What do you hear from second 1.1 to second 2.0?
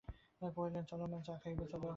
মা, চা খাইবে চলো।